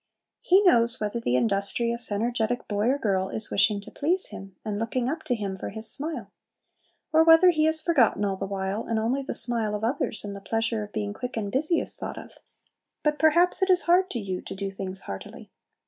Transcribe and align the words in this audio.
He 0.41 0.63
knows 0.63 0.99
whether 0.99 1.19
the 1.19 1.35
industrious 1.35 2.11
energetic 2.11 2.67
boy 2.67 2.87
or 2.89 2.97
girl 2.97 3.29
is 3.29 3.51
wishing 3.51 3.79
to 3.81 3.91
please 3.91 4.29
Him, 4.29 4.55
and 4.65 4.79
looking 4.79 5.07
up 5.07 5.21
to 5.25 5.35
Him 5.35 5.55
for 5.55 5.69
His 5.69 5.91
smile; 5.91 6.31
or 7.13 7.23
whether 7.23 7.51
He 7.51 7.67
is 7.67 7.83
forgotten 7.83 8.25
all 8.25 8.35
the 8.35 8.47
while, 8.47 8.83
and 8.87 8.97
only 8.97 9.21
the 9.21 9.35
smile 9.35 9.75
of 9.75 9.83
others 9.83 10.25
and 10.25 10.35
the 10.35 10.41
pleasure 10.41 10.81
of 10.83 10.91
being 10.91 11.13
quick 11.13 11.37
and 11.37 11.51
busy 11.51 11.79
is 11.79 11.93
thought 11.95 12.17
of. 12.17 12.31
But 13.03 13.19
perhaps 13.19 13.61
it 13.61 13.69
is 13.69 13.83
hard 13.83 14.09
to 14.09 14.19
you 14.19 14.41
to 14.41 14.55
do 14.55 14.71
things 14.71 15.01
heartily. 15.01 15.51